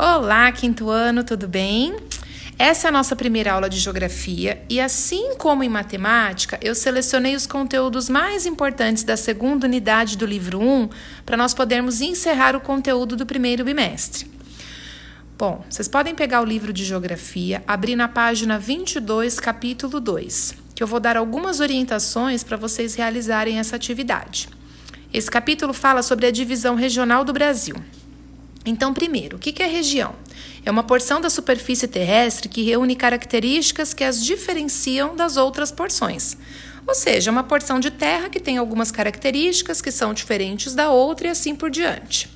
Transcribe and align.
Olá, 0.00 0.52
quinto 0.52 0.90
ano, 0.90 1.24
tudo 1.24 1.48
bem? 1.48 1.96
Essa 2.56 2.86
é 2.86 2.88
a 2.88 2.92
nossa 2.92 3.16
primeira 3.16 3.52
aula 3.52 3.68
de 3.68 3.80
geografia 3.80 4.62
e, 4.70 4.80
assim 4.80 5.34
como 5.36 5.64
em 5.64 5.68
matemática, 5.68 6.56
eu 6.62 6.72
selecionei 6.72 7.34
os 7.34 7.48
conteúdos 7.48 8.08
mais 8.08 8.46
importantes 8.46 9.02
da 9.02 9.16
segunda 9.16 9.66
unidade 9.66 10.16
do 10.16 10.24
livro 10.24 10.60
1 10.60 10.88
para 11.26 11.36
nós 11.36 11.52
podermos 11.52 12.00
encerrar 12.00 12.54
o 12.54 12.60
conteúdo 12.60 13.16
do 13.16 13.26
primeiro 13.26 13.64
bimestre. 13.64 14.30
Bom, 15.36 15.64
vocês 15.68 15.88
podem 15.88 16.14
pegar 16.14 16.42
o 16.42 16.46
livro 16.46 16.72
de 16.72 16.84
geografia, 16.84 17.64
abrir 17.66 17.96
na 17.96 18.06
página 18.06 18.56
22, 18.56 19.40
capítulo 19.40 19.98
2, 19.98 20.54
que 20.76 20.82
eu 20.82 20.86
vou 20.86 21.00
dar 21.00 21.16
algumas 21.16 21.58
orientações 21.58 22.44
para 22.44 22.56
vocês 22.56 22.94
realizarem 22.94 23.58
essa 23.58 23.74
atividade. 23.74 24.48
Esse 25.12 25.28
capítulo 25.28 25.72
fala 25.72 26.02
sobre 26.02 26.28
a 26.28 26.30
divisão 26.30 26.76
regional 26.76 27.24
do 27.24 27.32
Brasil. 27.32 27.74
Então, 28.68 28.92
primeiro, 28.92 29.36
o 29.36 29.40
que 29.40 29.62
é 29.62 29.66
região? 29.66 30.14
É 30.64 30.70
uma 30.70 30.82
porção 30.82 31.20
da 31.20 31.30
superfície 31.30 31.88
terrestre 31.88 32.48
que 32.48 32.62
reúne 32.62 32.94
características 32.94 33.94
que 33.94 34.04
as 34.04 34.22
diferenciam 34.22 35.16
das 35.16 35.38
outras 35.38 35.72
porções. 35.72 36.36
Ou 36.86 36.94
seja, 36.94 37.30
uma 37.30 37.42
porção 37.42 37.80
de 37.80 37.90
terra 37.90 38.28
que 38.28 38.38
tem 38.38 38.58
algumas 38.58 38.90
características 38.90 39.80
que 39.80 39.90
são 39.90 40.12
diferentes 40.12 40.74
da 40.74 40.90
outra 40.90 41.28
e 41.28 41.30
assim 41.30 41.54
por 41.54 41.70
diante. 41.70 42.28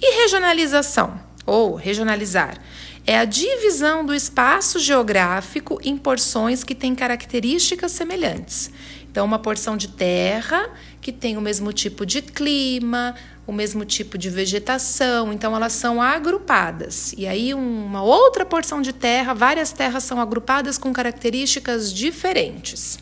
E 0.00 0.22
regionalização, 0.22 1.18
ou 1.46 1.76
regionalizar, 1.76 2.60
é 3.06 3.16
a 3.16 3.24
divisão 3.24 4.04
do 4.04 4.14
espaço 4.14 4.80
geográfico 4.80 5.78
em 5.84 5.96
porções 5.96 6.64
que 6.64 6.74
têm 6.74 6.92
características 6.92 7.92
semelhantes. 7.92 8.70
Então, 9.08 9.24
uma 9.24 9.38
porção 9.38 9.76
de 9.76 9.88
terra 9.88 10.68
que 11.00 11.12
tem 11.12 11.36
o 11.36 11.40
mesmo 11.40 11.72
tipo 11.72 12.04
de 12.04 12.20
clima, 12.20 13.14
o 13.46 13.52
mesmo 13.52 13.84
tipo 13.84 14.18
de 14.18 14.28
vegetação, 14.28 15.32
então 15.32 15.54
elas 15.54 15.72
são 15.72 16.02
agrupadas. 16.02 17.14
E 17.16 17.26
aí, 17.26 17.54
uma 17.54 18.02
outra 18.02 18.44
porção 18.44 18.82
de 18.82 18.92
terra, 18.92 19.34
várias 19.34 19.72
terras 19.72 20.02
são 20.02 20.20
agrupadas 20.20 20.76
com 20.76 20.92
características 20.92 21.92
diferentes. 21.92 22.98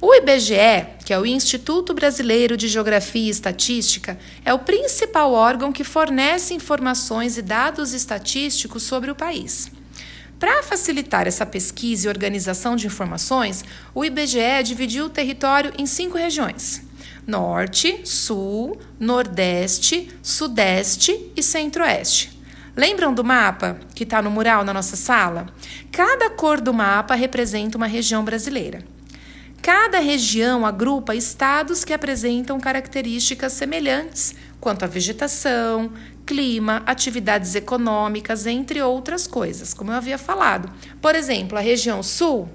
O 0.00 0.14
IBGE, 0.14 0.86
que 1.06 1.12
é 1.12 1.18
o 1.18 1.24
Instituto 1.24 1.94
Brasileiro 1.94 2.56
de 2.56 2.68
Geografia 2.68 3.28
e 3.28 3.30
Estatística, 3.30 4.18
é 4.44 4.52
o 4.52 4.58
principal 4.58 5.32
órgão 5.32 5.72
que 5.72 5.84
fornece 5.84 6.52
informações 6.52 7.38
e 7.38 7.42
dados 7.42 7.94
estatísticos 7.94 8.82
sobre 8.82 9.10
o 9.10 9.14
país. 9.14 9.70
Para 10.38 10.62
facilitar 10.62 11.26
essa 11.26 11.46
pesquisa 11.46 12.06
e 12.06 12.10
organização 12.10 12.76
de 12.76 12.86
informações, 12.86 13.64
o 13.94 14.04
IBGE 14.04 14.62
dividiu 14.64 15.06
o 15.06 15.10
território 15.10 15.72
em 15.78 15.86
cinco 15.86 16.18
regiões: 16.18 16.82
Norte, 17.26 18.00
Sul, 18.04 18.78
Nordeste, 19.00 20.08
Sudeste 20.22 21.32
e 21.36 21.42
Centro-Oeste. 21.42 22.38
Lembram 22.76 23.12
do 23.12 23.24
mapa 23.24 23.80
que 23.94 24.04
está 24.04 24.22
no 24.22 24.30
mural 24.30 24.64
na 24.64 24.72
nossa 24.72 24.96
sala? 24.96 25.46
Cada 25.90 26.30
cor 26.30 26.60
do 26.60 26.72
mapa 26.72 27.14
representa 27.14 27.76
uma 27.76 27.86
região 27.86 28.24
brasileira. 28.24 28.84
Cada 29.62 29.98
região 29.98 30.64
agrupa 30.64 31.14
estados 31.14 31.84
que 31.84 31.92
apresentam 31.92 32.60
características 32.60 33.52
semelhantes 33.54 34.34
quanto 34.60 34.84
à 34.84 34.86
vegetação, 34.86 35.90
clima, 36.24 36.82
atividades 36.86 37.54
econômicas, 37.54 38.46
entre 38.46 38.82
outras 38.82 39.26
coisas, 39.26 39.72
como 39.72 39.90
eu 39.90 39.96
havia 39.96 40.18
falado. 40.18 40.70
Por 41.00 41.14
exemplo, 41.14 41.56
a 41.58 41.60
região 41.60 42.02
sul 42.02 42.48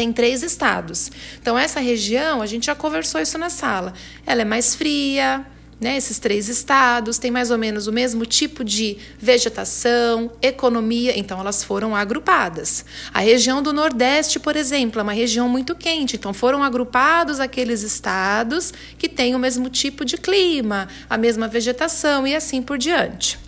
tem 0.00 0.14
três 0.14 0.42
estados. 0.42 1.12
Então, 1.42 1.58
essa 1.58 1.78
região, 1.78 2.40
a 2.40 2.46
gente 2.46 2.66
já 2.66 2.74
conversou 2.74 3.20
isso 3.20 3.36
na 3.36 3.50
sala. 3.50 3.92
Ela 4.24 4.40
é 4.40 4.44
mais 4.46 4.74
fria, 4.74 5.44
né? 5.78 5.94
Esses 5.98 6.18
três 6.18 6.48
estados 6.48 7.18
têm 7.18 7.30
mais 7.30 7.50
ou 7.50 7.58
menos 7.58 7.86
o 7.86 7.92
mesmo 7.92 8.24
tipo 8.24 8.64
de 8.64 8.96
vegetação, 9.18 10.32
economia, 10.40 11.18
então 11.18 11.38
elas 11.38 11.62
foram 11.62 11.94
agrupadas. 11.94 12.82
A 13.12 13.20
região 13.20 13.62
do 13.62 13.74
Nordeste, 13.74 14.40
por 14.40 14.56
exemplo, 14.56 15.00
é 15.00 15.02
uma 15.02 15.12
região 15.12 15.50
muito 15.50 15.74
quente, 15.74 16.16
então 16.16 16.32
foram 16.32 16.64
agrupados 16.64 17.38
aqueles 17.38 17.82
estados 17.82 18.72
que 18.96 19.06
têm 19.06 19.34
o 19.34 19.38
mesmo 19.38 19.68
tipo 19.68 20.02
de 20.02 20.16
clima, 20.16 20.88
a 21.10 21.18
mesma 21.18 21.46
vegetação 21.46 22.26
e 22.26 22.34
assim 22.34 22.62
por 22.62 22.78
diante. 22.78 23.38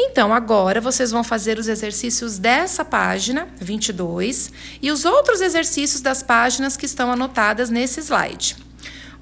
Então, 0.00 0.32
agora 0.32 0.80
vocês 0.80 1.10
vão 1.10 1.24
fazer 1.24 1.58
os 1.58 1.66
exercícios 1.66 2.38
dessa 2.38 2.84
página 2.84 3.48
22 3.60 4.52
e 4.80 4.92
os 4.92 5.04
outros 5.04 5.40
exercícios 5.40 6.00
das 6.00 6.22
páginas 6.22 6.76
que 6.76 6.86
estão 6.86 7.10
anotadas 7.10 7.68
nesse 7.68 7.98
slide. 7.98 8.56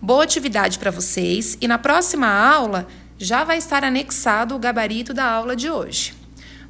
Boa 0.02 0.24
atividade 0.24 0.78
para 0.78 0.90
vocês 0.90 1.56
e 1.62 1.66
na 1.66 1.78
próxima 1.78 2.28
aula 2.28 2.86
já 3.16 3.42
vai 3.42 3.56
estar 3.56 3.84
anexado 3.84 4.54
o 4.54 4.58
gabarito 4.58 5.14
da 5.14 5.24
aula 5.24 5.56
de 5.56 5.70
hoje. 5.70 6.12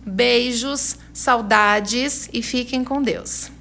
Beijos, 0.06 0.96
saudades 1.12 2.28
e 2.32 2.42
fiquem 2.42 2.84
com 2.84 3.02
Deus. 3.02 3.55